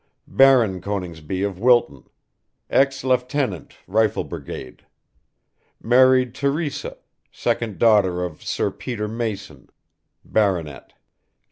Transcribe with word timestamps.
Baron 0.25 0.81
Coningsby 0.81 1.43
of 1.43 1.59
Wilton, 1.59 2.05
ex 2.71 3.03
Lieut. 3.03 3.75
Rifle 3.85 4.23
Brigade, 4.23 4.83
m. 5.83 6.31
Teresa, 6.31 6.97
2d 7.31 7.77
daughter 7.77 8.23
of 8.25 8.41
Sir 8.43 8.71
Peter 8.71 9.07
Mason 9.07 9.69
Bart. 10.25 10.95